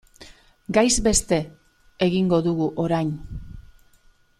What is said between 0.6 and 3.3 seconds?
Gaiz beste egingo dugu orain.